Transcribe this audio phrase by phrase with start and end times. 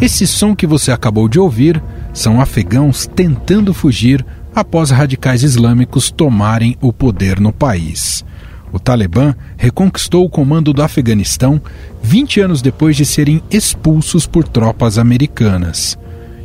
[0.00, 1.82] Esse som que você acabou de ouvir
[2.14, 4.24] são afegãos tentando fugir
[4.54, 8.24] após radicais islâmicos tomarem o poder no país.
[8.72, 11.60] O Talibã reconquistou o comando do Afeganistão
[12.00, 15.98] 20 anos depois de serem expulsos por tropas americanas.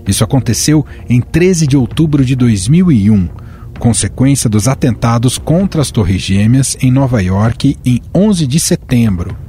[0.08, 3.30] Isso aconteceu em 13 de outubro de 2001,
[3.78, 9.43] consequência dos atentados contra as Torres Gêmeas em Nova York em 11 de setembro.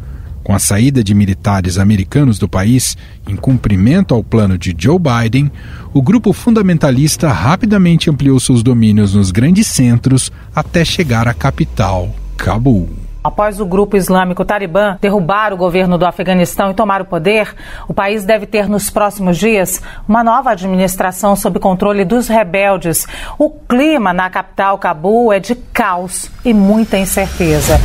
[0.44, 5.50] Com a saída de militares americanos do país, em cumprimento ao plano de Joe Biden,
[5.94, 12.90] o grupo fundamentalista rapidamente ampliou seus domínios nos grandes centros até chegar à capital, Cabul.
[13.24, 17.56] Após o grupo islâmico Talibã derrubar o governo do Afeganistão e tomar o poder,
[17.88, 23.06] o país deve ter nos próximos dias uma nova administração sob controle dos rebeldes.
[23.38, 27.80] O clima na capital Cabul é de caos e muita incerteza.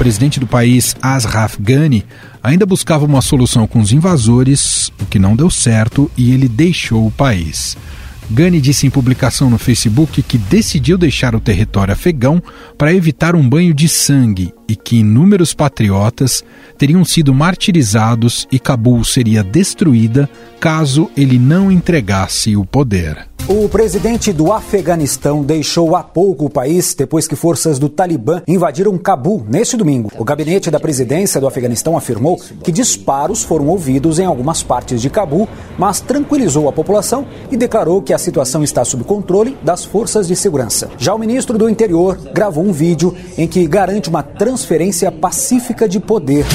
[0.00, 2.06] Presidente do país, Ashraf Ghani,
[2.42, 7.06] ainda buscava uma solução com os invasores, o que não deu certo, e ele deixou
[7.06, 7.76] o país.
[8.30, 12.42] Ghani disse em publicação no Facebook que decidiu deixar o território afegão
[12.78, 16.42] para evitar um banho de sangue e que inúmeros patriotas
[16.78, 23.29] teriam sido martirizados e Cabul seria destruída caso ele não entregasse o poder.
[23.52, 28.96] O presidente do Afeganistão deixou há pouco o país depois que forças do Talibã invadiram
[28.96, 30.08] Cabul neste domingo.
[30.16, 35.10] O gabinete da presidência do Afeganistão afirmou que disparos foram ouvidos em algumas partes de
[35.10, 40.28] Cabul, mas tranquilizou a população e declarou que a situação está sob controle das forças
[40.28, 40.88] de segurança.
[40.96, 45.98] Já o ministro do Interior gravou um vídeo em que garante uma transferência pacífica de
[45.98, 46.46] poder.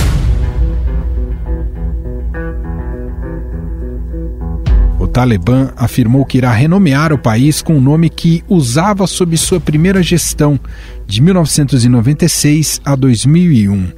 [5.16, 10.04] Talibã afirmou que irá renomear o país com o nome que usava sob sua primeira
[10.04, 10.60] gestão,
[11.08, 13.94] de 1996 a 2001,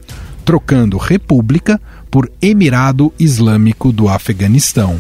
[0.45, 5.00] trocando República por Emirado Islâmico do Afeganistão.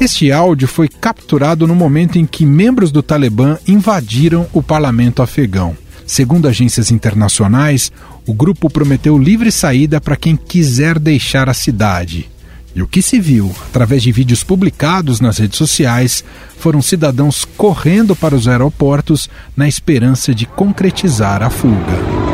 [0.00, 5.76] Este áudio foi capturado no momento em que membros do Talibã invadiram o parlamento afegão.
[6.10, 7.92] Segundo agências internacionais,
[8.26, 12.28] o grupo prometeu livre saída para quem quiser deixar a cidade.
[12.74, 16.24] E o que se viu, através de vídeos publicados nas redes sociais,
[16.58, 22.29] foram cidadãos correndo para os aeroportos na esperança de concretizar a fuga.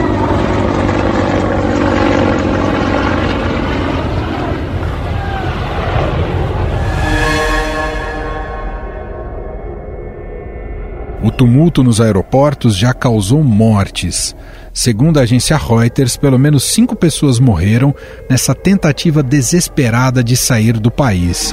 [11.26, 14.32] O tumulto nos aeroportos já causou mortes.
[14.72, 17.92] Segundo a agência Reuters, pelo menos cinco pessoas morreram
[18.31, 21.53] nessa tentativa desesperada de sair do país.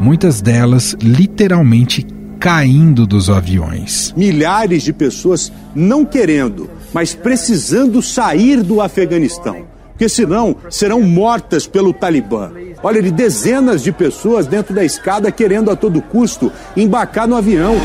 [0.00, 2.06] Muitas delas literalmente
[2.38, 4.14] caindo dos aviões.
[4.16, 9.72] Milhares de pessoas não querendo, mas precisando sair do Afeganistão
[10.02, 12.50] porque senão serão mortas pelo Talibã.
[12.82, 17.76] Olha, de dezenas de pessoas dentro da escada querendo a todo custo embarcar no avião.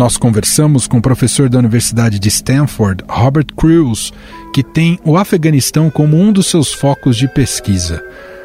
[0.00, 4.14] Nós conversamos com o professor da Universidade de Stanford, Robert Cruz,
[4.50, 8.02] que tem o Afeganistão como um dos seus focos de pesquisa.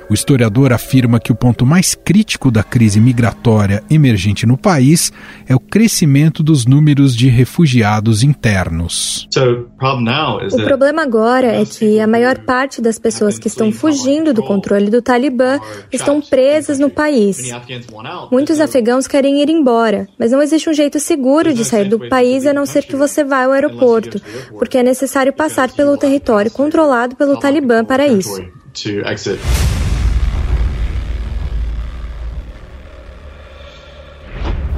[0.07, 5.11] O historiador afirma que o ponto mais crítico da crise migratória emergente no país
[5.47, 9.27] é o crescimento dos números de refugiados internos.
[10.53, 14.91] O problema agora é que a maior parte das pessoas que estão fugindo do controle
[14.91, 15.59] do Talibã
[15.91, 17.51] estão presas no país.
[18.31, 22.45] Muitos afegãos querem ir embora, mas não existe um jeito seguro de sair do país
[22.45, 24.21] a não ser que você vá ao aeroporto,
[24.57, 28.43] porque é necessário passar pelo território controlado pelo Talibã para isso.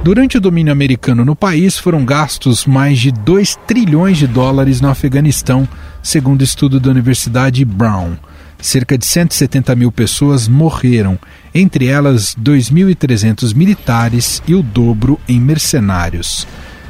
[0.02, 4.88] Durante o domínio americano no país, foram gastos mais de 2 trilhões de dólares no
[4.88, 5.68] Afeganistão,
[6.02, 8.16] segundo estudo da Universidade Brown.
[8.60, 11.18] Cerca de 170 mil pessoas morreram,
[11.52, 16.46] entre elas 2.300 militares e o dobro em mercenários.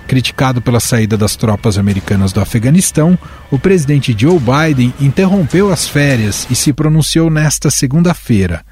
[0.06, 3.18] Criticado pela saída das tropas americanas do Afeganistão,
[3.50, 8.64] o presidente Joe Biden interrompeu as férias e se pronunciou nesta segunda-feira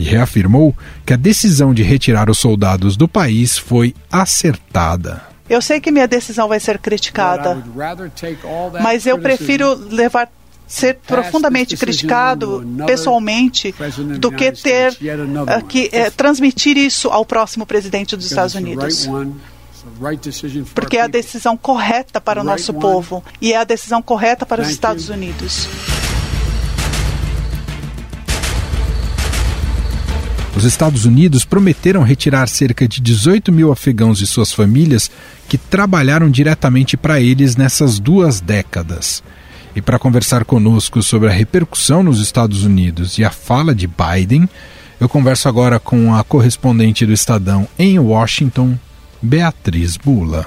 [0.00, 0.74] e reafirmou
[1.04, 5.22] que a decisão de retirar os soldados do país foi acertada.
[5.48, 7.62] Eu sei que minha decisão vai ser criticada,
[8.82, 10.30] mas eu prefiro levar
[10.66, 13.74] ser profundamente criticado pessoalmente
[14.20, 19.08] do que ter uh, que uh, transmitir isso ao próximo presidente dos Estados Unidos.
[20.72, 24.62] Porque é a decisão correta para o nosso povo e é a decisão correta para
[24.62, 25.68] os Estados Unidos.
[30.60, 35.10] Os Estados Unidos prometeram retirar cerca de 18 mil afegãos e suas famílias
[35.48, 39.22] que trabalharam diretamente para eles nessas duas décadas.
[39.74, 44.46] E para conversar conosco sobre a repercussão nos Estados Unidos e a fala de Biden,
[45.00, 48.78] eu converso agora com a correspondente do Estadão em Washington,
[49.22, 50.46] Beatriz Bula.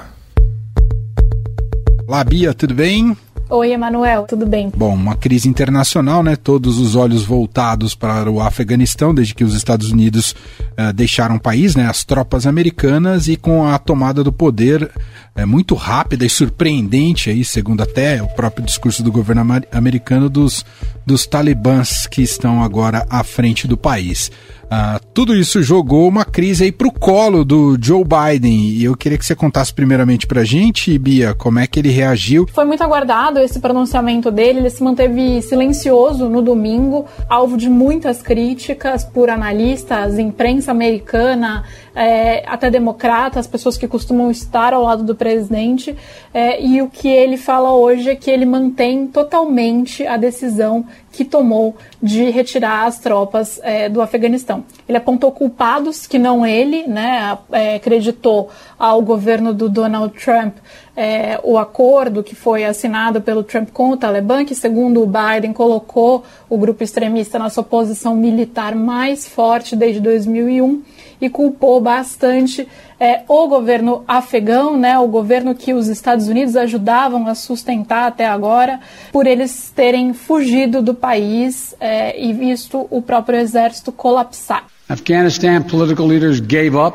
[2.06, 3.16] Olá, Bia, tudo bem?
[3.50, 4.72] Oi, Emanuel, tudo bem?
[4.74, 6.34] Bom, uma crise internacional, né?
[6.34, 10.34] Todos os olhos voltados para o Afeganistão, desde que os Estados Unidos
[10.78, 11.86] uh, deixaram o país, né?
[11.86, 14.90] As tropas americanas e com a tomada do poder
[15.36, 19.42] é, muito rápida e surpreendente, aí, segundo até o próprio discurso do governo
[19.72, 20.64] americano, dos,
[21.04, 24.30] dos talibãs que estão agora à frente do país.
[24.74, 28.70] Uh, tudo isso jogou uma crise aí para o colo do Joe Biden.
[28.70, 31.90] E eu queria que você contasse primeiramente para a gente, Bia, como é que ele
[31.90, 32.48] reagiu.
[32.52, 34.58] Foi muito aguardado esse pronunciamento dele.
[34.58, 42.42] Ele se manteve silencioso no domingo, alvo de muitas críticas por analistas, imprensa americana, é,
[42.46, 45.96] até democratas, pessoas que costumam estar ao lado do presidente.
[46.32, 51.24] É, e o que ele fala hoje é que ele mantém totalmente a decisão que
[51.24, 54.64] tomou de retirar as tropas é, do Afeganistão.
[54.88, 60.56] Ele apontou culpados que não ele, né, é, acreditou ao governo do Donald Trump
[60.96, 65.52] é, o acordo que foi assinado pelo Trump com o Talibã, que segundo o Biden
[65.52, 70.82] colocou o grupo extremista na sua posição militar mais forte desde 2001
[71.24, 72.68] e culpou bastante
[73.00, 78.26] é, o governo afegão, né, o governo que os Estados Unidos ajudavam a sustentar até
[78.26, 78.78] agora,
[79.10, 84.66] por eles terem fugido do país é, e visto o próprio exército colapsar.
[84.88, 86.94] Afghanistan political leaders gave up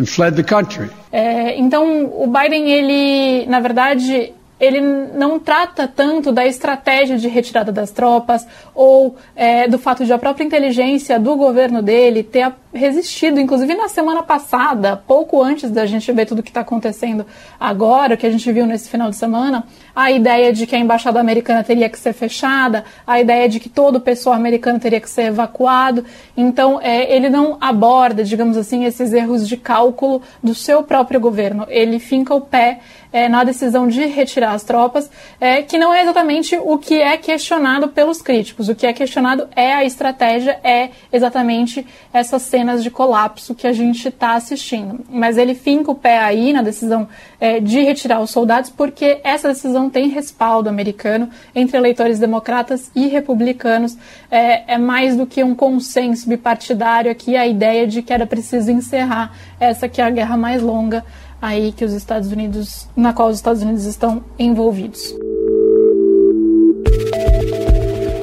[0.00, 0.88] and fled the country.
[1.12, 7.70] É, então, o Biden, ele, na verdade, ele não trata tanto da estratégia de retirada
[7.70, 13.40] das tropas ou é, do fato de a própria inteligência do governo dele ter resistido,
[13.40, 17.26] inclusive na semana passada, pouco antes da gente ver tudo o que está acontecendo
[17.58, 19.64] agora, o que a gente viu nesse final de semana,
[19.94, 23.68] a ideia de que a embaixada americana teria que ser fechada, a ideia de que
[23.68, 26.04] todo o pessoal americano teria que ser evacuado.
[26.36, 31.66] Então, é, ele não aborda, digamos assim, esses erros de cálculo do seu próprio governo.
[31.68, 32.80] Ele finca o pé
[33.16, 35.10] é, na decisão de retirar as tropas,
[35.40, 38.68] é, que não é exatamente o que é questionado pelos críticos.
[38.68, 43.72] O que é questionado é a estratégia, é exatamente essas cenas de colapso que a
[43.72, 45.00] gente está assistindo.
[45.08, 47.08] Mas ele finca o pé aí na decisão
[47.40, 53.06] é, de retirar os soldados, porque essa decisão tem respaldo americano entre eleitores democratas e
[53.06, 53.96] republicanos.
[54.30, 58.70] É, é mais do que um consenso bipartidário aqui a ideia de que era preciso
[58.70, 61.02] encerrar essa que é a guerra mais longa
[61.40, 65.14] aí que os Estados Unidos, na qual os Estados Unidos estão envolvidos.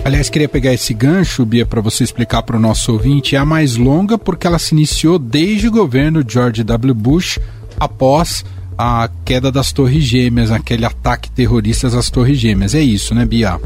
[0.06, 3.36] Aliás, queria pegar esse gancho, Bia, para você explicar para o nosso ouvinte.
[3.36, 6.94] É a mais longa porque ela se iniciou desde o governo George W.
[6.94, 7.40] Bush,
[7.80, 8.44] após
[8.78, 12.76] a queda das Torres Gêmeas, aquele ataque terrorista às Torres Gêmeas.
[12.76, 13.60] É isso, né, Bia?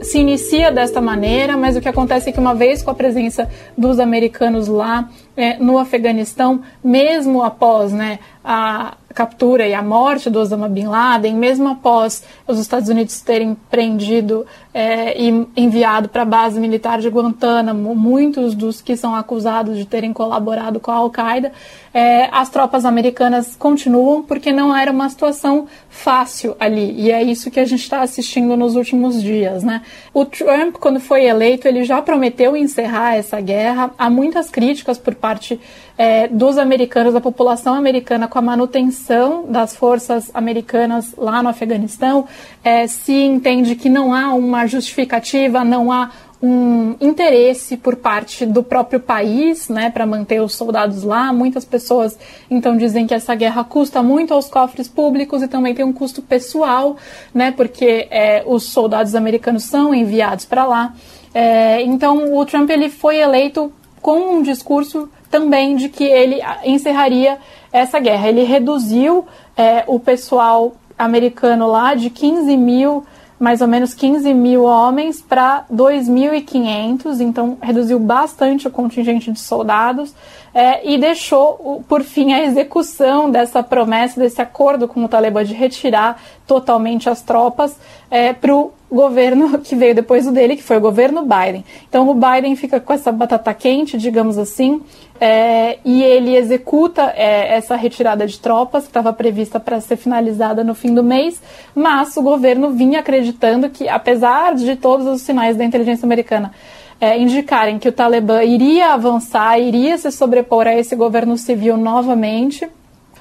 [0.00, 3.50] Se inicia desta maneira, mas o que acontece é que uma vez com a presença
[3.76, 10.38] dos americanos lá é, no Afeganistão, mesmo após né, a captura e a morte do
[10.38, 14.46] Osama Bin Laden, mesmo após os Estados Unidos terem prendido
[14.78, 19.84] é, e enviado para a base militar de Guantánamo muitos dos que são acusados de
[19.84, 21.50] terem colaborado com a Al-Qaeda,
[21.92, 26.92] é, as tropas americanas continuam porque não era uma situação fácil ali.
[26.96, 29.64] E é isso que a gente está assistindo nos últimos dias.
[29.64, 29.82] Né?
[30.14, 33.90] O Trump, quando foi eleito, ele já prometeu encerrar essa guerra.
[33.98, 35.58] Há muitas críticas por parte
[35.98, 42.26] é, dos americanos, da população americana, com a manutenção das forças americanas lá no Afeganistão,
[42.62, 46.10] é, se entende que não há uma justificativa, não há
[46.40, 51.32] um interesse por parte do próprio país, né, para manter os soldados lá.
[51.32, 52.16] Muitas pessoas
[52.48, 56.22] então dizem que essa guerra custa muito aos cofres públicos e também tem um custo
[56.22, 56.96] pessoal,
[57.34, 60.94] né, porque é, os soldados americanos são enviados para lá.
[61.34, 67.38] É, então o Trump ele foi eleito com um discurso também de que ele encerraria
[67.72, 68.28] essa guerra.
[68.28, 73.04] Ele reduziu é, o pessoal americano lá de 15 mil,
[73.38, 80.14] mais ou menos 15 mil homens, para 2.500, então reduziu bastante o contingente de soldados
[80.52, 85.54] é, e deixou, por fim, a execução dessa promessa, desse acordo com o Talibã de
[85.54, 87.76] retirar totalmente as tropas
[88.10, 91.64] é, para o governo que veio depois do dele, que foi o governo Biden.
[91.88, 94.80] Então o Biden fica com essa batata quente, digamos assim,
[95.20, 100.62] é, e ele executa é, essa retirada de tropas que estava prevista para ser finalizada
[100.62, 101.40] no fim do mês,
[101.74, 106.52] mas o governo vinha acreditando que, apesar de todos os sinais da inteligência americana
[107.00, 112.68] é, indicarem que o Talibã iria avançar, iria se sobrepor a esse governo civil novamente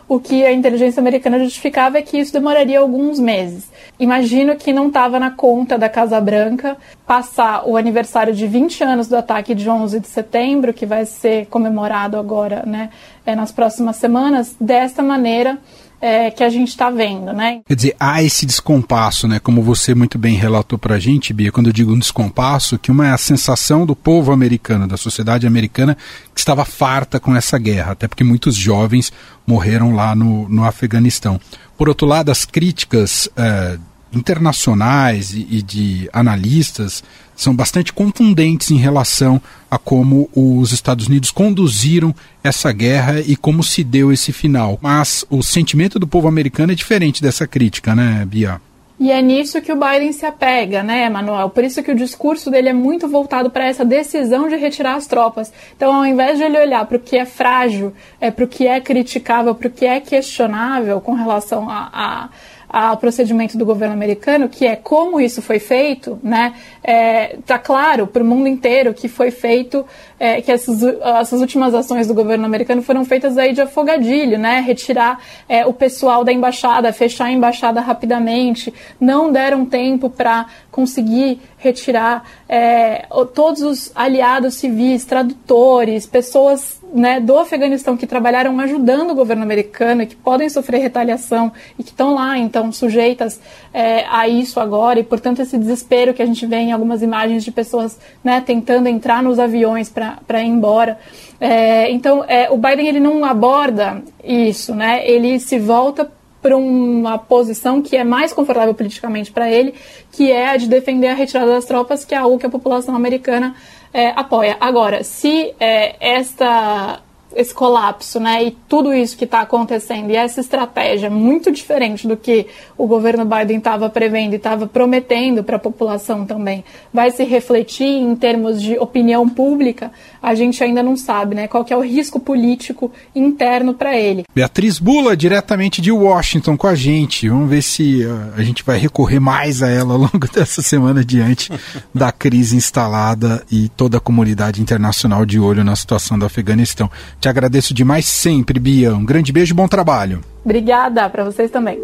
[0.07, 3.69] o que a inteligência americana justificava é que isso demoraria alguns meses.
[3.99, 9.07] Imagino que não estava na conta da Casa Branca passar o aniversário de 20 anos
[9.07, 12.89] do ataque de 11 de setembro, que vai ser comemorado agora, né,
[13.25, 15.57] é, nas próximas semanas, desta maneira
[15.99, 17.61] é, que a gente está vendo, né?
[17.65, 19.39] Quer dizer, há esse descompasso, né?
[19.39, 22.91] Como você muito bem relatou para a gente, Bia, quando eu digo um descompasso, que
[22.91, 25.97] uma é a sensação do povo americano, da sociedade americana,
[26.33, 29.11] que estava farta com essa guerra, até porque muitos jovens
[29.45, 31.39] morreram lá no, no Afeganistão.
[31.77, 33.77] Por outro lado, as críticas é,
[34.13, 37.03] internacionais e, e de analistas
[37.37, 39.39] são bastante contundentes em relação
[39.69, 42.13] a como os Estados Unidos conduziram
[42.43, 44.79] essa guerra e como se deu esse final.
[44.81, 48.59] Mas o sentimento do povo americano é diferente dessa crítica, né, Bia?
[48.99, 51.51] E é nisso que o Biden se apega, né, Manuel?
[51.51, 55.05] Por isso que o discurso dele é muito voltado para essa decisão de retirar as
[55.05, 55.53] tropas.
[55.75, 58.65] Então, ao invés de ele olhar para o que é frágil, é, para o que
[58.65, 62.29] é criticável, para o que é questionável com relação a, a
[62.69, 66.53] ao procedimento do governo americano, que é como isso foi feito, né?
[66.83, 69.85] É, claro para o mundo inteiro que foi feito,
[70.19, 74.59] é, que essas, essas últimas ações do governo americano foram feitas aí de afogadilho, né?
[74.59, 81.39] Retirar é, o pessoal da embaixada, fechar a embaixada rapidamente, não deram tempo para conseguir
[81.57, 89.15] retirar é, todos os aliados civis, tradutores, pessoas né, do Afeganistão que trabalharam ajudando o
[89.15, 93.39] governo americano e que podem sofrer retaliação e que estão lá, então, sujeitas
[93.73, 94.99] é, a isso agora.
[94.99, 98.87] E, portanto, esse desespero que a gente vê em algumas imagens de pessoas né, tentando
[98.87, 100.99] entrar nos aviões para ir embora.
[101.39, 105.07] É, então, é, o Biden ele não aborda isso, né?
[105.07, 106.11] ele se volta
[106.41, 109.73] para uma posição que é mais confortável politicamente para ele,
[110.11, 112.95] que é a de defender a retirada das tropas, que é algo que a população
[112.95, 113.55] americana
[113.93, 114.55] é, apoia.
[114.59, 117.01] Agora, se é, esta
[117.37, 122.17] esse colapso, né, e tudo isso que está acontecendo, e essa estratégia muito diferente do
[122.17, 127.23] que o governo Biden estava prevendo e estava prometendo para a população também, vai se
[127.23, 129.91] refletir em termos de opinião pública,
[130.21, 134.23] a gente ainda não sabe, né, qual que é o risco político interno para ele.
[134.33, 137.29] Beatriz Bula, diretamente de Washington com a gente.
[137.29, 141.05] Vamos ver se uh, a gente vai recorrer mais a ela ao longo dessa semana
[141.05, 141.51] diante
[141.93, 146.89] da crise instalada e toda a comunidade internacional de olho na situação do Afeganistão.
[147.19, 148.95] Te agradeço demais sempre, Bia.
[148.95, 150.21] Um grande beijo e bom trabalho.
[150.43, 151.79] Obrigada, para vocês também.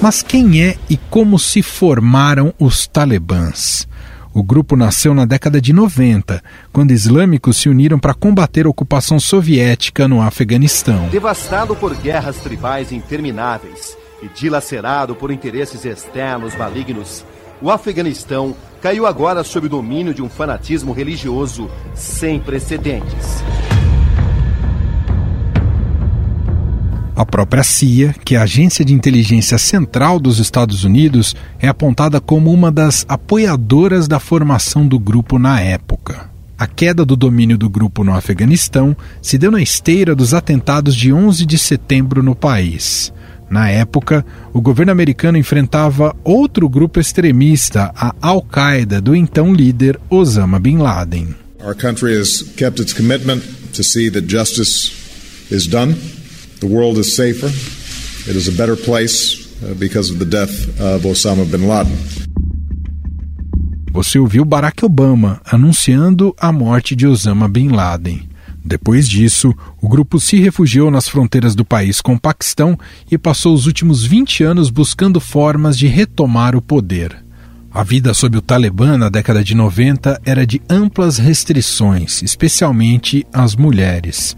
[0.00, 3.88] Mas quem é e como se formaram os talibãs?
[4.32, 9.18] O grupo nasceu na década de 90, quando islâmicos se uniram para combater a ocupação
[9.18, 11.08] soviética no Afeganistão.
[11.08, 13.96] Devastado por guerras tribais intermináveis,
[14.26, 17.24] e dilacerado por interesses externos malignos,
[17.62, 23.42] o Afeganistão caiu agora sob o domínio de um fanatismo religioso sem precedentes.
[27.14, 32.20] A própria CIA, que é a agência de inteligência central dos Estados Unidos, é apontada
[32.20, 36.28] como uma das apoiadoras da formação do grupo na época.
[36.58, 41.12] A queda do domínio do grupo no Afeganistão se deu na esteira dos atentados de
[41.12, 43.12] 11 de setembro no país.
[43.48, 50.58] Na época, o governo americano enfrentava outro grupo extremista, a Al-Qaeda, do então líder Osama
[50.58, 51.34] Bin Laden.
[51.64, 53.42] Our country has kept its commitment
[53.74, 54.92] to see that justice
[55.50, 55.94] is done.
[56.60, 57.48] The world is safer.
[58.28, 61.96] It is a better place uh, because of the death of Osama Bin Laden.
[63.92, 68.28] Você ouviu Barack Obama anunciando a morte de Osama Bin Laden.
[68.66, 72.76] Depois disso, o grupo se refugiou nas fronteiras do país com o Paquistão
[73.08, 77.24] e passou os últimos 20 anos buscando formas de retomar o poder.
[77.70, 83.54] A vida sob o Talibã na década de 90 era de amplas restrições, especialmente às
[83.54, 84.36] mulheres.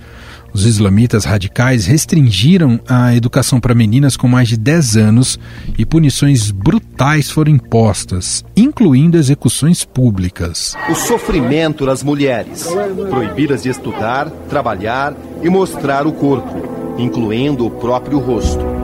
[0.52, 5.38] Os islamitas radicais restringiram a educação para meninas com mais de 10 anos
[5.76, 10.74] e punições brutais foram impostas, incluindo execuções públicas.
[10.90, 12.66] O sofrimento das mulheres,
[13.10, 18.77] proibidas de estudar, trabalhar e mostrar o corpo, incluindo o próprio rosto.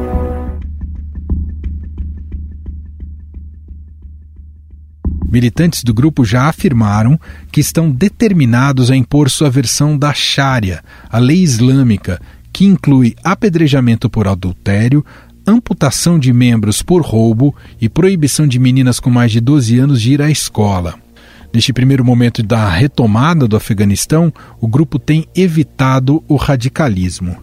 [5.34, 7.18] Militantes do grupo já afirmaram
[7.50, 12.20] que estão determinados a impor sua versão da Sharia, a lei islâmica,
[12.52, 15.04] que inclui apedrejamento por adultério,
[15.44, 20.12] amputação de membros por roubo e proibição de meninas com mais de 12 anos de
[20.12, 20.94] ir à escola.
[21.52, 27.38] Neste primeiro momento da retomada do Afeganistão, o grupo tem evitado o radicalismo.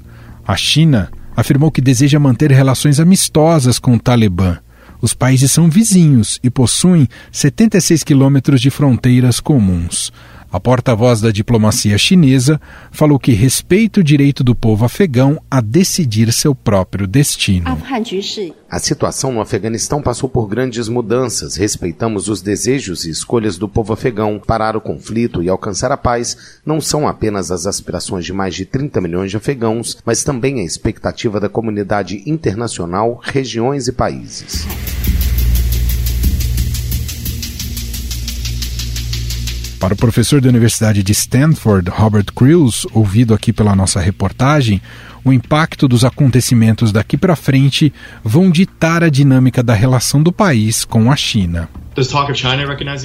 [0.47, 4.59] A China afirmou que deseja manter relações amistosas com o Talibã.
[5.01, 10.11] Os países são vizinhos e possuem 76 quilômetros de fronteiras comuns.
[10.51, 12.59] A porta-voz da diplomacia chinesa
[12.91, 17.69] falou que respeita o direito do povo afegão a decidir seu próprio destino.
[18.69, 21.55] A situação no Afeganistão passou por grandes mudanças.
[21.55, 24.41] Respeitamos os desejos e escolhas do povo afegão.
[24.45, 28.65] Parar o conflito e alcançar a paz não são apenas as aspirações de mais de
[28.65, 34.67] 30 milhões de afegãos, mas também a expectativa da comunidade internacional, regiões e países.
[39.81, 44.79] Para o professor da Universidade de Stanford, Robert Crews, ouvido aqui pela nossa reportagem,
[45.25, 47.91] o impacto dos acontecimentos daqui para frente
[48.23, 51.67] vão ditar a dinâmica da relação do país com a China.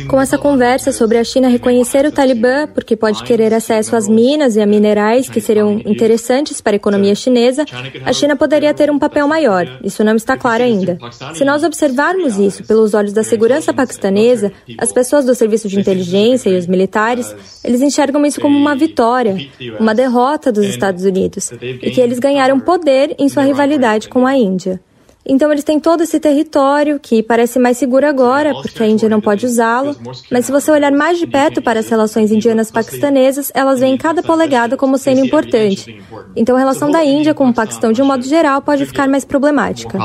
[0.08, 4.54] Com essa conversa sobre a China reconhecer o Talibã porque pode querer acesso às minas
[4.54, 7.64] e a minerais que seriam interessantes para a economia chinesa,
[8.04, 9.66] a China poderia ter um papel maior.
[9.82, 10.98] Isso não está claro ainda.
[11.34, 16.48] Se nós observarmos isso pelos olhos da segurança paquistanesa, as pessoas do serviço de inteligência
[16.48, 19.36] e os militares, eles enxergam isso como uma vitória,
[19.80, 24.36] uma derrota dos Estados Unidos, e que eles ganharam poder em sua rivalidade com a
[24.36, 24.80] Índia.
[25.28, 29.20] Então eles têm todo esse território que parece mais seguro agora, porque a Índia não
[29.20, 29.96] pode usá-lo.
[30.30, 34.76] Mas se você olhar mais de perto para as relações indianas-paquistanesas, elas veem cada polegada
[34.76, 36.00] como sendo importante.
[36.36, 39.24] Então a relação da Índia com o Paquistão, de um modo geral, pode ficar mais
[39.24, 39.98] problemática.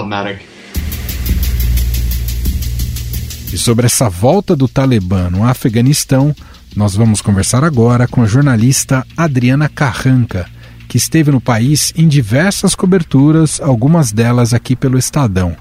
[3.53, 6.33] E sobre essa volta do Talibã no Afeganistão,
[6.75, 10.47] nós vamos conversar agora com a jornalista Adriana Carranca
[10.91, 15.55] que esteve no país em diversas coberturas, algumas delas aqui pelo Estadão.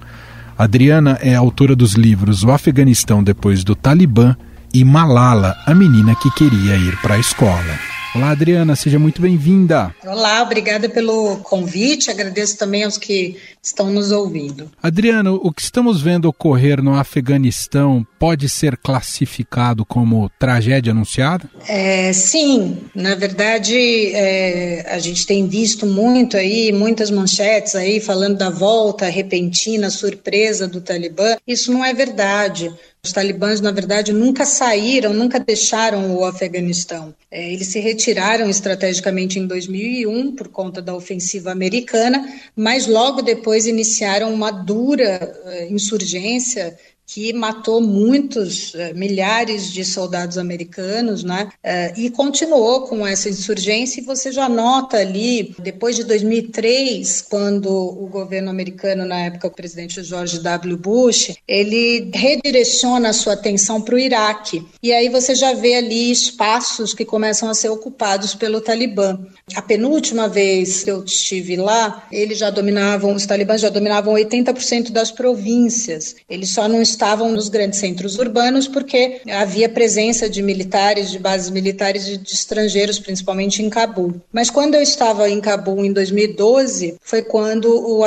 [0.59, 4.37] Adriana é autora dos livros O Afeganistão depois do Talibã
[4.75, 8.00] e Malala, a menina que queria ir para a escola.
[8.13, 9.95] Olá, Adriana, seja muito bem-vinda.
[10.05, 12.11] Olá, obrigada pelo convite.
[12.11, 14.69] Agradeço também aos que estão nos ouvindo.
[14.83, 21.49] Adriana, o que estamos vendo ocorrer no Afeganistão pode ser classificado como tragédia anunciada?
[21.69, 23.77] É, sim, na verdade,
[24.13, 30.67] é, a gente tem visto muito aí, muitas manchetes aí falando da volta repentina, surpresa
[30.67, 31.37] do Talibã.
[31.47, 32.73] Isso não é verdade.
[33.03, 37.15] Os talibãs, na verdade, nunca saíram, nunca deixaram o Afeganistão.
[37.31, 42.23] É, eles se retiraram estrategicamente em 2001 por conta da ofensiva americana,
[42.55, 46.77] mas logo depois iniciaram uma dura uh, insurgência
[47.13, 51.49] que matou muitos, eh, milhares de soldados americanos, né?
[51.63, 54.01] Eh, e continuou com essa insurgência.
[54.01, 59.51] E você já nota ali, depois de 2003, quando o governo americano, na época o
[59.51, 60.77] presidente George W.
[60.77, 64.65] Bush, ele redireciona a sua atenção para o Iraque.
[64.81, 69.19] E aí você já vê ali espaços que começam a ser ocupados pelo Talibã.
[69.57, 74.93] A penúltima vez que eu estive lá, eles já dominavam, os talibãs já dominavam 80%
[74.93, 76.15] das províncias.
[76.29, 81.49] Eles só não estavam nos grandes centros urbanos porque havia presença de militares, de bases
[81.49, 84.21] militares de, de estrangeiros, principalmente em Cabul.
[84.31, 88.05] Mas quando eu estava em Cabul em 2012, foi quando o,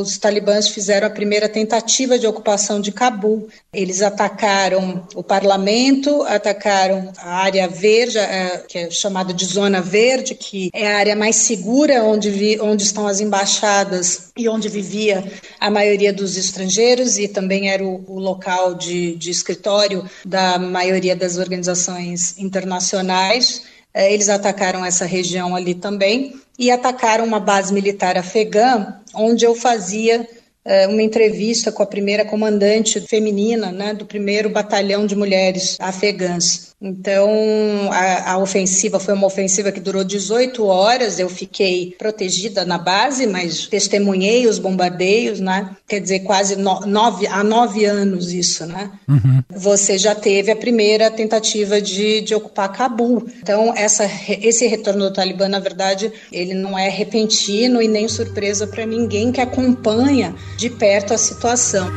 [0.00, 3.48] os talibãs fizeram a primeira tentativa de ocupação de Cabul.
[3.72, 10.34] Eles atacaram o parlamento, atacaram a área verde, é, que é chamada de zona verde,
[10.34, 15.24] que é a área mais segura onde, vi, onde estão as embaixadas e onde vivia
[15.60, 21.14] a maioria dos estrangeiros e também era o, o local de, de escritório da maioria
[21.14, 23.62] das organizações internacionais.
[23.92, 29.54] É, eles atacaram essa região ali também e atacaram uma base militar afegã, onde eu
[29.54, 30.26] fazia
[30.64, 36.74] é, uma entrevista com a primeira comandante feminina né, do primeiro batalhão de mulheres afegãs.
[36.80, 41.18] Então, a, a, ofensiva foi uma ofensiva que durou 18 horas.
[41.18, 45.74] Eu fiquei protegida na base, mas testemunhei os bombardeios, né?
[45.88, 48.90] Quer dizer, quase no, nove, há nove anos isso, né?
[49.08, 49.42] Uhum.
[49.48, 53.26] Você já teve a primeira tentativa de, de ocupar Cabul.
[53.40, 58.66] Então, essa, esse retorno do Talibã, na verdade, ele não é repentino e nem surpresa
[58.66, 61.90] para ninguém que acompanha de perto a situação.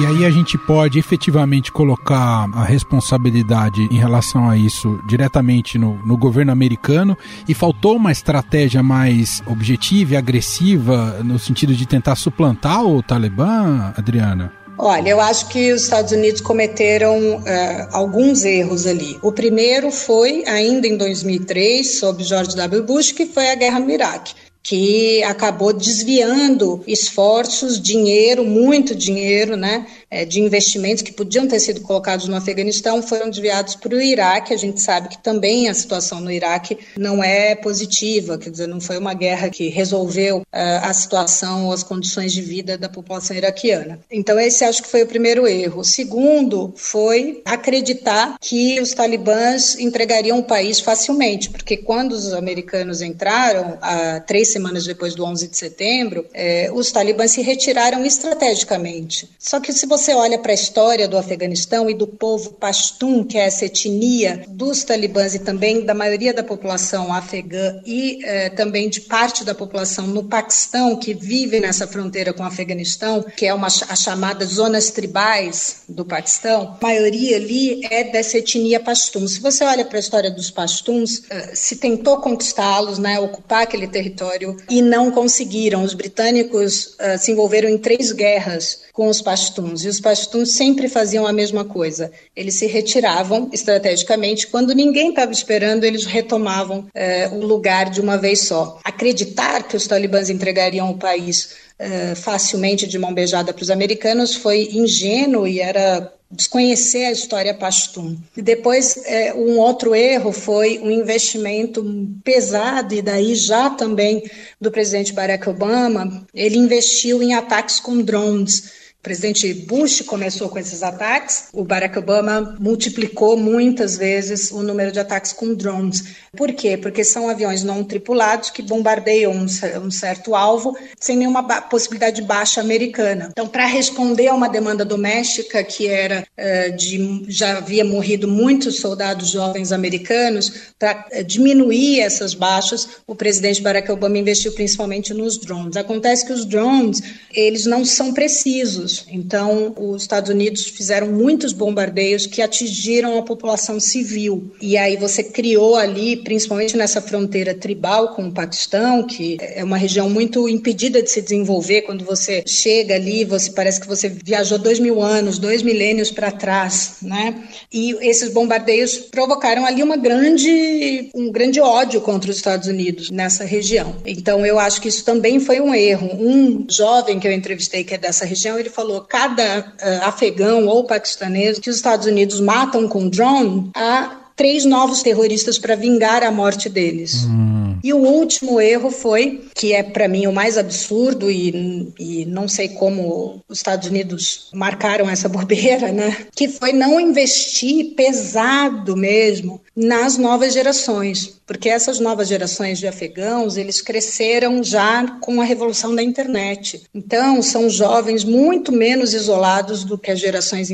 [0.00, 5.96] E aí a gente pode efetivamente colocar a responsabilidade em relação a isso diretamente no,
[6.06, 12.14] no governo americano e faltou uma estratégia mais objetiva e agressiva no sentido de tentar
[12.14, 14.52] suplantar o Talibã, Adriana?
[14.78, 17.42] Olha, eu acho que os Estados Unidos cometeram uh,
[17.90, 19.18] alguns erros ali.
[19.20, 22.84] O primeiro foi, ainda em 2003, sob George W.
[22.84, 24.32] Bush, que foi a guerra no Iraque
[24.68, 31.80] que acabou desviando esforços, dinheiro, muito dinheiro, né, é, de investimentos que podiam ter sido
[31.80, 34.54] colocados no Afeganistão foram desviados para o Iraque.
[34.54, 38.80] A gente sabe que também a situação no Iraque não é positiva, quer dizer, não
[38.80, 40.44] foi uma guerra que resolveu uh,
[40.82, 44.00] a situação, as condições de vida da população iraquiana.
[44.10, 45.80] Então, esse acho que foi o primeiro erro.
[45.80, 53.02] O segundo foi acreditar que os talibãs entregariam o país facilmente, porque quando os americanos
[53.02, 59.28] entraram, uh, três semanas depois do 11 de setembro, eh, os talibãs se retiraram estrategicamente.
[59.38, 63.36] Só que se você olha para a história do Afeganistão e do povo pashtun, que
[63.36, 68.88] é essa etnia dos talibãs e também da maioria da população afegã e eh, também
[68.88, 73.54] de parte da população no Paquistão que vive nessa fronteira com o Afeganistão, que é
[73.54, 79.26] uma as chamadas zonas tribais do Paquistão, a maioria ali é dessa etnia pashtun.
[79.26, 83.86] Se você olha para a história dos pashtuns, eh, se tentou conquistá-los, né, ocupar aquele
[83.86, 85.82] território e não conseguiram.
[85.82, 90.88] Os britânicos uh, se envolveram em três guerras com os pashtuns e os pashtuns sempre
[90.88, 92.12] faziam a mesma coisa.
[92.36, 98.16] Eles se retiravam estrategicamente quando ninguém estava esperando, eles retomavam uh, o lugar de uma
[98.16, 98.78] vez só.
[98.84, 104.34] Acreditar que os talibãs entregariam o país uh, facilmente de mão beijada para os americanos
[104.34, 108.16] foi ingênuo e era desconhecer a história Pashtun.
[108.36, 111.82] E depois, é, um outro erro foi um investimento
[112.22, 114.22] pesado, e daí já também
[114.60, 118.87] do presidente Barack Obama, ele investiu em ataques com drones.
[119.08, 125.00] Presidente Bush começou com esses ataques, o Barack Obama multiplicou muitas vezes o número de
[125.00, 126.04] ataques com drones.
[126.36, 126.76] Por quê?
[126.76, 129.46] Porque são aviões não tripulados que bombardeiam um,
[129.82, 133.28] um certo alvo sem nenhuma possibilidade de baixa americana.
[133.30, 138.78] Então, para responder a uma demanda doméstica que era uh, de já havia morrido muitos
[138.78, 145.38] soldados jovens americanos, para uh, diminuir essas baixas, o presidente Barack Obama investiu principalmente nos
[145.38, 145.78] drones.
[145.78, 152.26] Acontece que os drones eles não são precisos então, os Estados Unidos fizeram muitos bombardeios
[152.26, 154.52] que atingiram a população civil.
[154.60, 159.76] E aí você criou ali, principalmente nessa fronteira tribal com o Paquistão, que é uma
[159.76, 161.82] região muito impedida de se desenvolver.
[161.82, 166.30] Quando você chega ali, você parece que você viajou dois mil anos, dois milênios para
[166.30, 167.42] trás, né?
[167.72, 173.44] E esses bombardeios provocaram ali uma grande, um grande ódio contra os Estados Unidos nessa
[173.44, 173.96] região.
[174.06, 176.08] Então, eu acho que isso também foi um erro.
[176.18, 180.84] Um jovem que eu entrevistei que é dessa região, ele falou, cada uh, afegão ou
[180.84, 186.30] paquistanês que os Estados Unidos matam com drone, há três novos terroristas para vingar a
[186.30, 187.24] morte deles.
[187.24, 187.67] Hum.
[187.82, 192.48] E o último erro foi, que é para mim o mais absurdo e, e não
[192.48, 196.26] sei como os Estados Unidos marcaram essa bobeira, né?
[196.34, 203.56] Que foi não investir pesado mesmo nas novas gerações porque essas novas gerações de afegãos,
[203.56, 206.82] eles cresceram já com a revolução da internet.
[206.94, 210.68] Então, são jovens muito menos isolados do que as gerações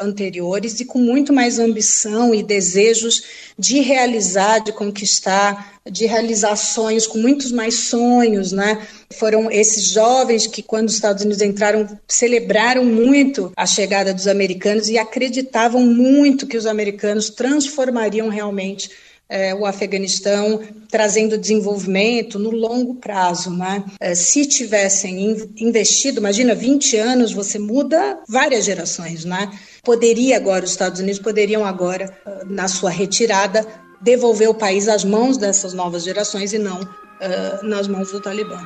[0.00, 3.24] anteriores e com muito mais ambição e desejos
[3.58, 8.86] de realizar, de conquistar, de realizar sonhos, com muitos mais sonhos, né?
[9.18, 14.88] Foram esses jovens que, quando os Estados Unidos entraram, celebraram muito a chegada dos americanos
[14.88, 18.90] e acreditavam muito que os americanos transformariam realmente
[19.32, 23.50] é, o Afeganistão trazendo desenvolvimento no longo prazo.
[23.50, 23.82] Né?
[23.98, 29.24] É, se tivessem investido, imagina, 20 anos, você muda várias gerações.
[29.24, 29.50] Né?
[29.82, 32.14] Poderia agora, os Estados Unidos poderiam agora,
[32.46, 33.66] na sua retirada,
[34.02, 38.58] devolver o país às mãos dessas novas gerações e não uh, nas mãos do Talibã.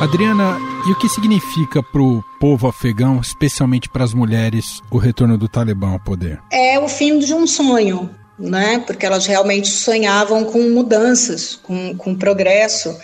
[0.00, 5.36] Adriana, e o que significa para o povo afegão, especialmente para as mulheres, o retorno
[5.36, 6.40] do Talibã ao poder?
[6.50, 8.82] É o fim de um sonho, né?
[8.86, 12.96] Porque elas realmente sonhavam com mudanças, com, com progresso.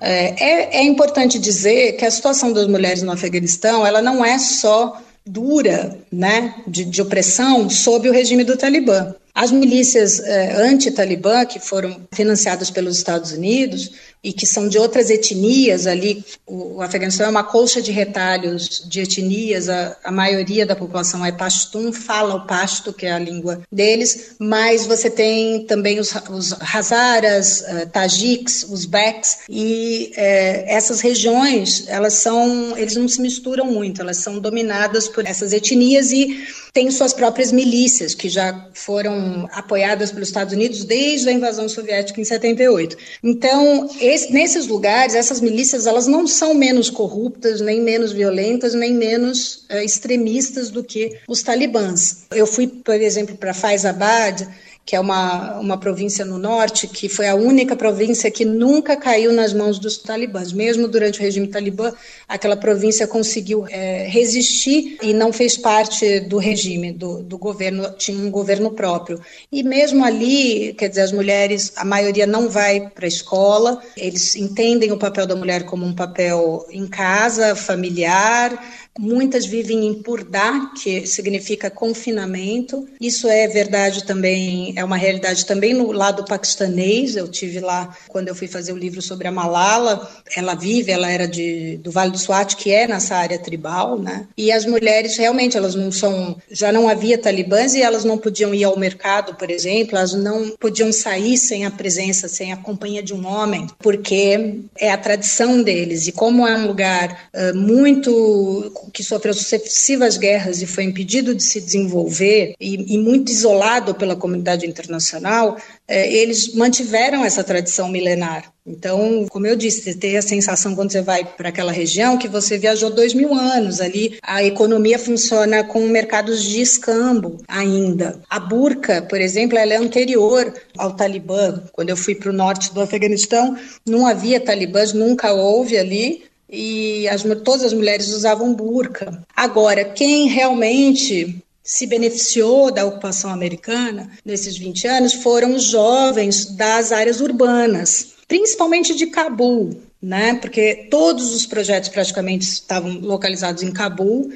[0.00, 4.36] É, é, é importante dizer que a situação das mulheres no Afeganistão ela não é
[4.36, 9.14] só dura, né, de, de opressão sob o regime do Talibã.
[9.32, 15.08] As milícias eh, anti-Talibã, que foram financiadas pelos Estados Unidos, e que são de outras
[15.08, 16.24] etnias ali.
[16.46, 21.32] O, Afeganistão é uma colcha de retalhos de etnias, a, a maioria da população é
[21.32, 26.52] pashtun, fala o pasto, que é a língua deles, mas você tem também os, os
[26.60, 33.66] Hazaras, uh, Tajiks, os Beks, e uh, essas regiões, elas são, eles não se misturam
[33.66, 39.48] muito, elas são dominadas por essas etnias e têm suas próprias milícias, que já foram
[39.52, 42.96] apoiadas pelos Estados Unidos desde a invasão soviética em 78.
[43.22, 48.92] Então, esse, nesses lugares, essas milícias, elas não são menos corruptas, nem menos violentas, nem
[48.92, 52.26] menos uh, extremistas do que os talibãs.
[52.30, 54.46] Eu fui, por exemplo, para Faizabad,
[54.90, 59.32] que é uma, uma província no norte, que foi a única província que nunca caiu
[59.32, 60.52] nas mãos dos talibãs.
[60.52, 61.92] Mesmo durante o regime talibã,
[62.26, 68.18] aquela província conseguiu é, resistir e não fez parte do regime, do, do governo, tinha
[68.18, 69.20] um governo próprio.
[69.52, 74.34] E mesmo ali, quer dizer, as mulheres, a maioria não vai para a escola, eles
[74.34, 78.60] entendem o papel da mulher como um papel em casa, familiar,
[78.98, 82.88] Muitas vivem em Purdá, que significa confinamento.
[83.00, 87.14] Isso é verdade também, é uma realidade também no lado paquistanês.
[87.14, 90.10] Eu tive lá quando eu fui fazer o livro sobre a Malala.
[90.36, 94.26] Ela vive, ela era de, do Vale do Swat, que é nessa área tribal, né?
[94.36, 98.52] E as mulheres realmente elas não são, já não havia talibãs e elas não podiam
[98.52, 103.02] ir ao mercado, por exemplo, elas não podiam sair sem a presença, sem a companhia
[103.02, 106.08] de um homem, porque é a tradição deles.
[106.08, 111.42] E como é um lugar uh, muito que sofreu sucessivas guerras e foi impedido de
[111.42, 118.52] se desenvolver e, e muito isolado pela comunidade internacional, é, eles mantiveram essa tradição milenar.
[118.66, 122.28] Então, como eu disse, você tem a sensação quando você vai para aquela região que
[122.28, 124.18] você viajou dois mil anos ali.
[124.22, 128.20] A economia funciona com mercados de escambo ainda.
[128.28, 131.62] A burca, por exemplo, ela é anterior ao Talibã.
[131.72, 137.08] Quando eu fui para o norte do Afeganistão, não havia talibãs, nunca houve ali e
[137.08, 139.22] as, todas as mulheres usavam burca.
[139.34, 146.90] Agora, quem realmente se beneficiou da ocupação americana nesses 20 anos foram os jovens das
[146.90, 150.34] áreas urbanas, principalmente de Cabul, né?
[150.34, 154.32] Porque todos os projetos praticamente estavam localizados em Cabul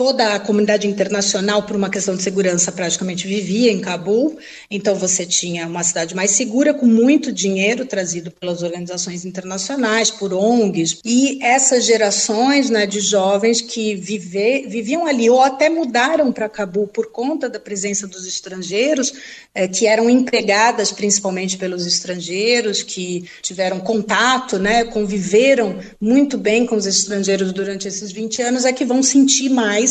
[0.00, 4.38] toda a comunidade internacional, por uma questão de segurança, praticamente vivia em Cabul.
[4.70, 10.32] Então, você tinha uma cidade mais segura, com muito dinheiro trazido pelas organizações internacionais, por
[10.32, 11.00] ONGs.
[11.04, 16.86] E essas gerações né, de jovens que vive, viviam ali, ou até mudaram para Cabul
[16.86, 19.12] por conta da presença dos estrangeiros,
[19.54, 26.74] é, que eram empregadas principalmente pelos estrangeiros, que tiveram contato, né, conviveram muito bem com
[26.74, 29.89] os estrangeiros durante esses 20 anos, é que vão sentir mais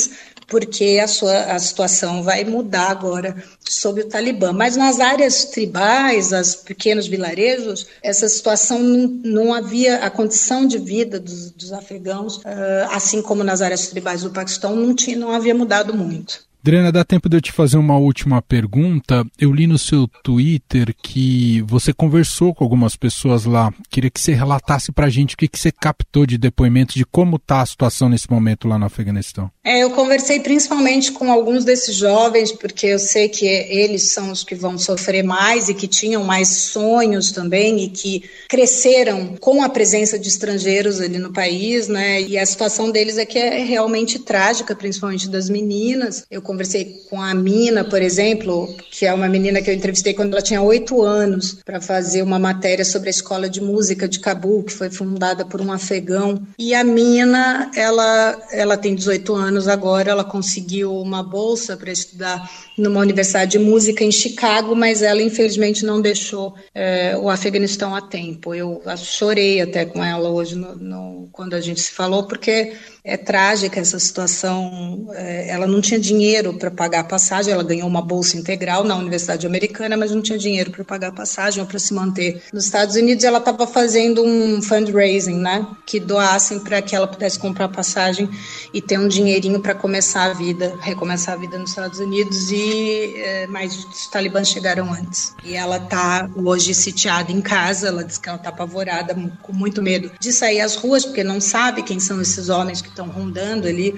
[0.49, 3.35] porque a, sua, a situação vai mudar agora
[3.67, 4.51] sob o Talibã.
[4.51, 10.77] Mas nas áreas tribais, os pequenos vilarejos, essa situação não, não havia, a condição de
[10.77, 15.31] vida dos, dos afegãos, uh, assim como nas áreas tribais do Paquistão, não, tinha, não
[15.31, 16.48] havia mudado muito.
[16.61, 19.25] Adriana, dá tempo de eu te fazer uma última pergunta.
[19.39, 23.73] Eu li no seu Twitter que você conversou com algumas pessoas lá.
[23.89, 27.05] Queria que você relatasse para a gente o que, que você captou de depoimento de
[27.05, 29.49] como está a situação nesse momento lá no Afeganistão.
[29.63, 34.43] É, eu conversei principalmente com alguns desses jovens, porque eu sei que eles são os
[34.43, 39.69] que vão sofrer mais e que tinham mais sonhos também e que cresceram com a
[39.69, 42.21] presença de estrangeiros ali no país, né?
[42.21, 46.25] E a situação deles é que é realmente trágica, principalmente das meninas.
[46.29, 50.33] Eu conversei com a Mina, por exemplo, que é uma menina que eu entrevistei quando
[50.33, 54.63] ela tinha oito anos, para fazer uma matéria sobre a escola de música de Cabul,
[54.63, 56.41] que foi fundada por um afegão.
[56.57, 62.49] E a Mina, ela, ela tem 18 anos agora, ela conseguiu uma bolsa para estudar
[62.75, 68.01] numa universidade de música em Chicago, mas ela infelizmente não deixou é, o Afeganistão a
[68.01, 68.55] tempo.
[68.55, 73.17] Eu chorei até com ela hoje no, no, quando a gente se falou, porque é
[73.17, 75.09] trágica essa situação.
[75.13, 78.95] É, ela não tinha dinheiro para pagar a passagem, ela ganhou uma bolsa integral na
[78.95, 82.65] Universidade Americana, mas não tinha dinheiro para pagar a passagem ou para se manter nos
[82.65, 83.23] Estados Unidos.
[83.23, 88.29] Ela estava fazendo um fundraising, né, que doassem para que ela pudesse comprar passagem
[88.73, 92.51] e ter um dinheirinho para começar a vida, recomeçar a vida nos Estados Unidos.
[92.51, 95.33] E é, mas os talibãs chegaram antes.
[95.43, 97.87] E ela está hoje sitiada em casa.
[97.87, 101.41] Ela diz que ela está apavorada, com muito medo de sair às ruas porque não
[101.41, 103.95] sabe quem são esses homens que estão rondando ali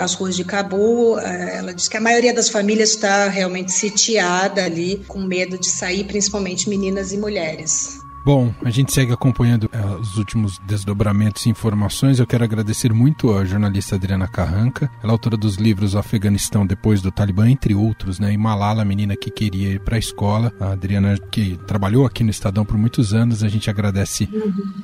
[0.00, 1.18] as ruas de Cabo.
[1.18, 5.68] Eh, ela diz que a maioria das famílias está realmente sitiada ali, com medo de
[5.68, 8.00] sair, principalmente meninas e mulheres.
[8.28, 12.18] Bom, a gente segue acompanhando uh, os últimos desdobramentos e informações.
[12.18, 17.00] Eu quero agradecer muito a jornalista Adriana Carranca, ela é autora dos livros Afeganistão depois
[17.00, 18.30] do Talibã, entre outros, né?
[18.30, 20.52] E Malala, a menina que queria ir para a escola.
[20.60, 24.28] A Adriana, que trabalhou aqui no Estadão por muitos anos, a gente agradece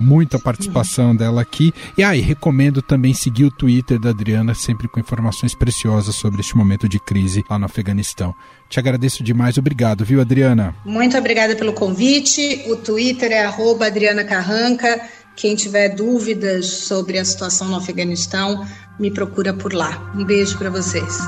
[0.01, 1.71] muito a participação dela aqui.
[1.99, 6.41] E aí, ah, recomendo também seguir o Twitter da Adriana, sempre com informações preciosas sobre
[6.41, 8.35] este momento de crise lá no Afeganistão.
[8.69, 9.59] Te agradeço demais.
[9.59, 10.75] Obrigado, viu, Adriana?
[10.85, 12.65] Muito obrigada pelo convite.
[12.69, 13.45] O Twitter é
[13.87, 15.01] Adriana Carranca.
[15.37, 18.67] Quem tiver dúvidas sobre a situação no Afeganistão,
[18.99, 20.13] me procura por lá.
[20.17, 21.19] Um beijo para vocês.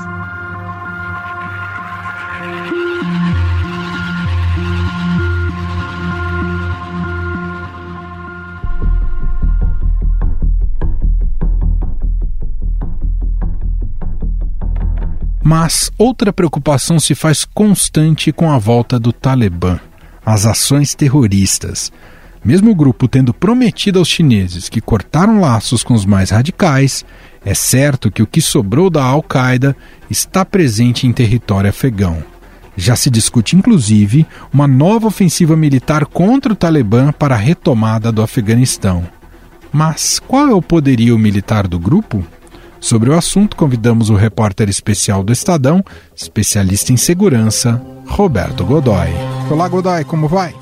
[15.49, 19.79] Mas outra preocupação se faz constante com a volta do Talibã:
[20.25, 21.89] as ações terroristas.
[22.43, 27.05] Mesmo o grupo tendo prometido aos chineses que cortaram laços com os mais radicais,
[27.45, 29.73] é certo que o que sobrou da Al-Qaeda
[30.09, 32.21] está presente em território afegão.
[32.75, 38.21] Já se discute, inclusive, uma nova ofensiva militar contra o Talibã para a retomada do
[38.21, 39.07] Afeganistão.
[39.71, 42.27] Mas qual é o poderio militar do grupo?
[42.79, 45.83] Sobre o assunto, convidamos o repórter especial do Estadão,
[46.15, 49.07] especialista em segurança, Roberto Godoy.
[49.51, 50.53] Olá, Godoy, como vai?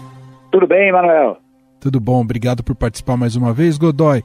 [0.51, 1.37] Tudo bem, Manuel.
[1.79, 4.23] Tudo bom, obrigado por participar mais uma vez, Godoy.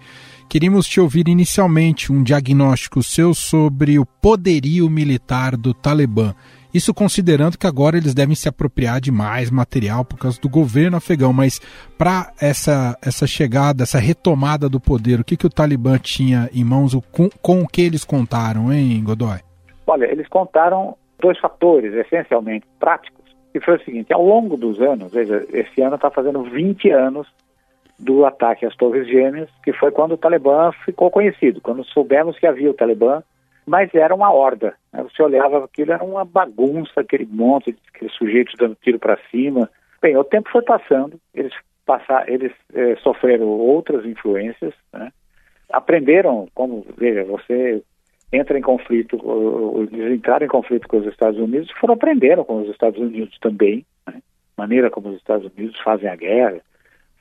[0.48, 6.34] Queríamos te ouvir inicialmente um diagnóstico seu sobre o poderio militar do Talibã.
[6.72, 10.96] Isso considerando que agora eles devem se apropriar de mais material por causa do governo
[10.96, 11.32] afegão.
[11.32, 11.60] Mas
[11.98, 16.64] para essa, essa chegada, essa retomada do poder, o que, que o Talibã tinha em
[16.64, 19.38] mãos, com, com o que eles contaram, hein, Godoy?
[19.86, 25.12] Olha, eles contaram dois fatores essencialmente práticos, que foi o seguinte, ao longo dos anos,
[25.12, 27.26] veja, esse ano está fazendo 20 anos
[27.98, 32.46] do ataque às Torres Gêmeas, que foi quando o Talibã ficou conhecido, quando soubemos que
[32.46, 33.22] havia o Talibã,
[33.70, 34.74] mas era uma horda.
[34.92, 35.00] Né?
[35.04, 39.70] Você olhava aquilo, era uma bagunça, aquele monte, aqueles sujeitos dando tiro para cima.
[40.02, 41.52] Bem, o tempo foi passando, eles,
[41.86, 45.12] passar, eles é, sofreram outras influências, né?
[45.72, 47.80] aprenderam, como, veja, você
[48.32, 49.16] entra em conflito,
[49.92, 53.86] eles entraram em conflito com os Estados Unidos, foram aprendendo com os Estados Unidos também,
[54.04, 54.20] né?
[54.58, 56.60] maneira como os Estados Unidos fazem a guerra,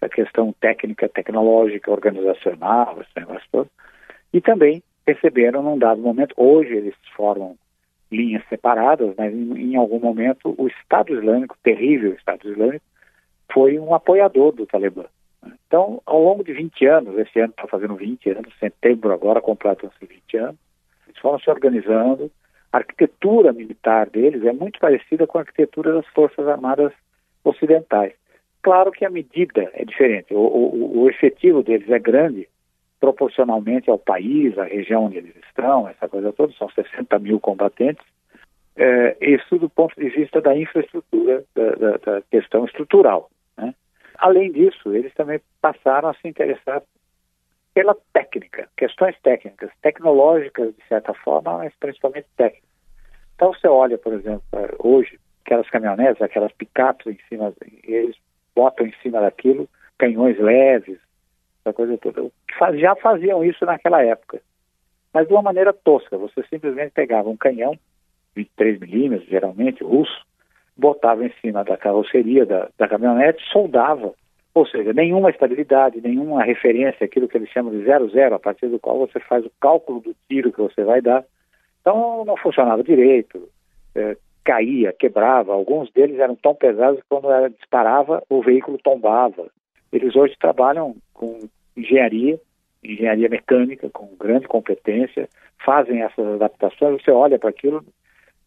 [0.02, 3.70] essa questão técnica, tecnológica, organizacional, esse negócio todo,
[4.34, 7.58] e também perceberam num dado momento, hoje eles formam
[8.12, 12.86] linhas separadas, mas em, em algum momento o Estado Islâmico, terrível Estado Islâmico,
[13.52, 15.06] foi um apoiador do Talibã.
[15.68, 20.06] Então, ao longo de 20 anos, esse ano está fazendo 20 anos, setembro agora completam-se
[20.06, 20.60] 20 anos,
[21.08, 22.32] eles foram se organizando.
[22.72, 26.94] A arquitetura militar deles é muito parecida com a arquitetura das Forças Armadas
[27.44, 28.14] Ocidentais.
[28.62, 32.48] Claro que a medida é diferente, o, o, o efetivo deles é grande,
[33.00, 38.06] proporcionalmente ao país, à região onde eles estão, essa coisa toda, são 60 mil combatentes.
[38.76, 43.30] É, isso do ponto de vista da infraestrutura, da, da, da questão estrutural.
[43.58, 43.74] Né?
[44.18, 46.82] Além disso, eles também passaram a se interessar
[47.74, 52.70] pela técnica, questões técnicas, tecnológicas de certa forma, mas principalmente técnicas.
[53.36, 54.44] Então você olha, por exemplo,
[54.80, 58.16] hoje, aquelas caminhonetes, aquelas picapes em cima, eles
[58.56, 60.98] botam em cima daquilo canhões leves,
[61.60, 62.30] essa coisa toda.
[62.78, 64.42] Já faziam isso naquela época,
[65.14, 66.18] mas de uma maneira tosca.
[66.18, 67.78] Você simplesmente pegava um canhão,
[68.36, 70.26] 23 milímetros, geralmente, russo,
[70.78, 74.14] botava em cima da carroceria da, da caminhonete, soldava.
[74.54, 78.80] Ou seja, nenhuma estabilidade, nenhuma referência, aquilo que eles chamam de zero-zero, a partir do
[78.80, 81.24] qual você faz o cálculo do tiro que você vai dar.
[81.82, 83.48] Então não funcionava direito,
[83.96, 85.54] é, caía, quebrava.
[85.54, 89.48] Alguns deles eram tão pesados que quando ela disparava, o veículo tombava.
[89.92, 91.40] Eles hoje trabalham com
[91.76, 92.40] engenharia,
[92.84, 95.28] engenharia mecânica, com grande competência,
[95.64, 97.84] fazem essas adaptações, você olha para aquilo,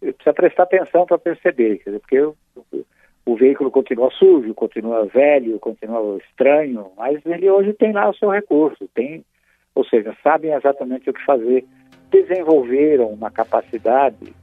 [0.01, 2.35] precisa prestar atenção para perceber, dizer, porque o,
[3.27, 8.31] o, veículo continua sujo, continua velho, continua estranho, mas ele hoje tem lá o seu
[8.31, 9.25] recurso, tem,
[9.75, 11.65] ou seja, sabem exatamente o que fazer,
[12.11, 14.35] desenvolveram uma capacidade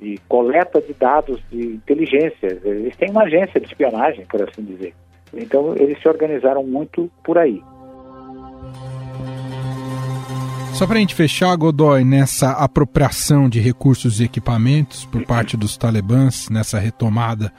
[0.00, 4.94] de coleta de dados de inteligência, eles têm uma agência de espionagem, por assim dizer.
[5.34, 7.62] Então eles se organizaram muito por aí.
[10.72, 15.76] Só para a gente fechar, Godoy, nessa apropriação de recursos e equipamentos por parte dos
[15.76, 17.50] talibãs, nessa retomada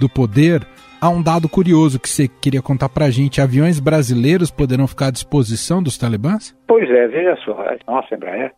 [0.00, 0.66] do poder,
[0.98, 3.42] há um dado curioso que você queria contar para a gente.
[3.42, 6.56] Aviões brasileiros poderão ficar à disposição dos talibãs?
[6.66, 8.52] Pois é, veja só, a nossa Embraer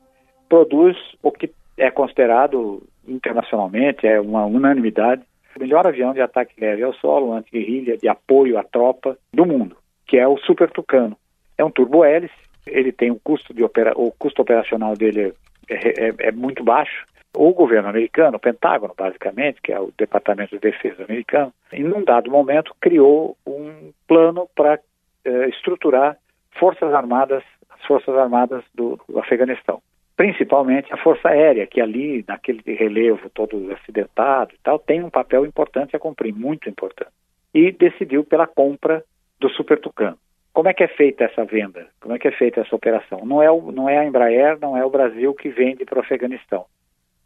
[0.48, 5.22] produz o que é considerado internacionalmente, é uma unanimidade,
[5.57, 9.77] o melhor avião de ataque leve ao solo, anti-guerrilha, de apoio à tropa do mundo,
[10.07, 11.17] que é o Super Tucano.
[11.57, 12.35] É um turbo-hélice,
[12.67, 13.93] ele tem um custo de opera...
[13.97, 15.35] o custo operacional dele
[15.69, 17.07] é, é, é, muito baixo.
[17.37, 22.05] O governo americano, o Pentágono, basicamente, que é o Departamento de Defesa americano, em um
[22.05, 24.78] dado momento criou um plano para
[25.24, 26.16] eh, estruturar
[26.53, 29.83] forças armadas, as forças armadas do, do Afeganistão
[30.17, 35.45] principalmente a Força Aérea, que ali, naquele relevo todo acidentado e tal, tem um papel
[35.45, 37.11] importante a cumprir, muito importante.
[37.53, 39.03] E decidiu pela compra
[39.41, 40.19] do Super Tucano.
[40.53, 41.89] Como é que é feita essa venda?
[42.01, 43.23] Como é que é feita essa operação?
[43.25, 46.01] Não é, o, não é a Embraer, não é o Brasil que vende para o
[46.01, 46.67] Afeganistão.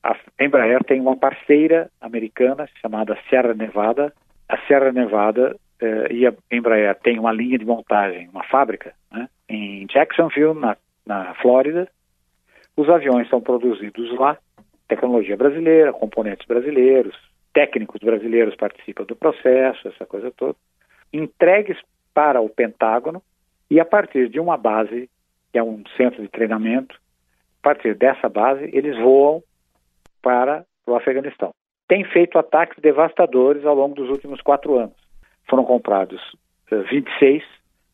[0.02, 4.12] A Embraer tem uma parceira americana chamada Sierra Nevada.
[4.48, 9.28] A Sierra Nevada eh, e a Embraer tem uma linha de montagem, uma fábrica, né,
[9.48, 10.76] em Jacksonville, na,
[11.06, 11.86] na Flórida,
[12.78, 14.38] os aviões são produzidos lá
[14.86, 17.14] tecnologia brasileira, componentes brasileiros,
[17.52, 20.54] técnicos brasileiros participam do processo, essa coisa toda,
[21.12, 21.76] entregues
[22.14, 23.20] para o Pentágono
[23.68, 25.10] e a partir de uma base,
[25.52, 26.94] que é um centro de treinamento,
[27.60, 29.42] a partir dessa base, eles voam
[30.22, 31.50] para o Afeganistão.
[31.88, 34.96] Tem feito ataques devastadores ao longo dos últimos quatro anos.
[35.50, 36.20] Foram comprados
[36.70, 37.46] 26, eh,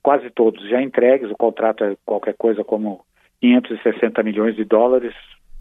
[0.02, 3.02] quase todos já entregues, o contrato é qualquer coisa como
[3.44, 5.14] 560 milhões de dólares,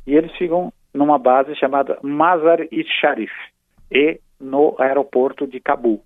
[0.08, 3.34] e eles ficam numa base chamada Mazar-e-Sharif
[3.92, 6.02] e no aeroporto de Cabul.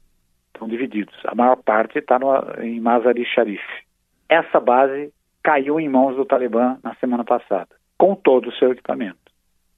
[0.47, 1.15] Estão divididos.
[1.25, 2.17] A maior parte está
[2.63, 3.61] em Mazar-e-Sharif.
[4.27, 5.13] Essa base
[5.43, 9.19] caiu em mãos do Talibã na semana passada, com todo o seu equipamento.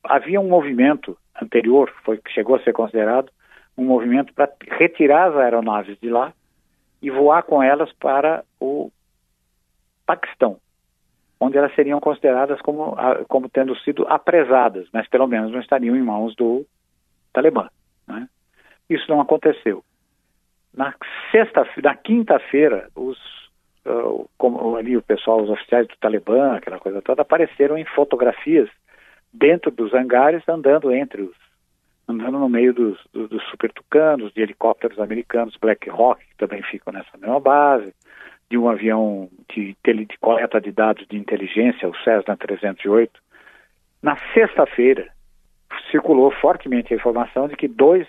[0.01, 3.29] Havia um movimento anterior, foi que chegou a ser considerado
[3.77, 6.31] um movimento para retirar as aeronaves de lá
[7.01, 8.89] e voar com elas para o
[10.05, 10.57] Paquistão,
[11.39, 12.95] onde elas seriam consideradas como,
[13.27, 16.65] como tendo sido apresadas, mas pelo menos não estariam em mãos do
[17.31, 17.69] Talibã.
[18.07, 18.27] Né?
[18.89, 19.83] Isso não aconteceu.
[20.73, 20.93] Na
[21.31, 23.17] sexta, na quinta-feira, os
[23.85, 28.69] uh, como ali o pessoal, os oficiais do Talibã, aquela coisa toda, apareceram em fotografias
[29.33, 31.35] dentro dos hangares, andando entre os,
[32.07, 36.61] andando no meio dos, dos, dos super tucanos, de helicópteros americanos, Black Hawk, que também
[36.63, 37.93] ficam nessa mesma base,
[38.49, 43.19] de um avião de, de coleta de dados de inteligência, o Cessna 308.
[44.01, 45.07] Na sexta-feira,
[45.91, 48.07] circulou fortemente a informação de que dois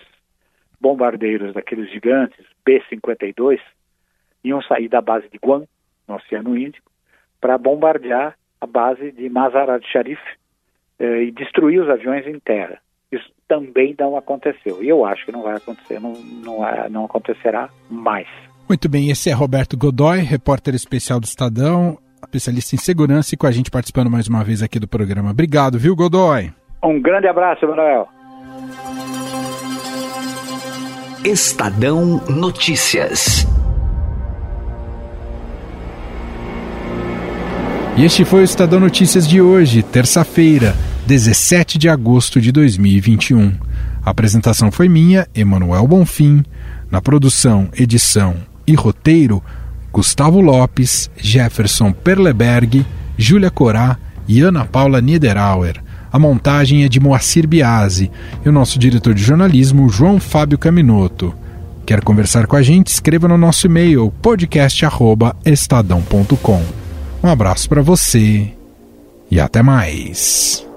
[0.79, 3.59] bombardeiros daqueles gigantes, B-52,
[4.43, 5.67] iam sair da base de Guam,
[6.07, 6.89] no Oceano Índico,
[7.39, 10.21] para bombardear a base de Mazar-al-Sharif
[10.99, 12.79] eh, e destruir os aviões em terra.
[13.11, 14.81] Isso também não aconteceu.
[14.83, 18.27] E eu acho que não vai acontecer, não, não, não acontecerá mais.
[18.71, 23.45] Muito bem, esse é Roberto Godoy, repórter especial do Estadão, especialista em segurança e com
[23.45, 25.31] a gente participando mais uma vez aqui do programa.
[25.31, 26.53] Obrigado, viu, Godoy?
[26.81, 28.07] Um grande abraço, Manuel.
[31.25, 33.45] Estadão Notícias.
[37.97, 40.73] E este foi o Estadão Notícias de hoje, terça-feira,
[41.05, 43.51] 17 de agosto de 2021.
[44.01, 46.41] A apresentação foi minha, Emanuel Bonfim.
[46.89, 49.43] Na produção, edição e roteiro,
[49.91, 52.85] Gustavo Lopes, Jefferson Perleberg,
[53.17, 53.97] Júlia Corá
[54.27, 55.81] e Ana Paula Niederauer.
[56.11, 58.11] A montagem é de Moacir Biasi
[58.45, 61.33] e o nosso diretor de jornalismo, João Fábio Caminoto.
[61.85, 62.87] Quer conversar com a gente?
[62.87, 66.63] Escreva no nosso e-mail podcast@estadão.com.
[67.23, 68.51] Um abraço para você
[69.29, 70.70] e até mais.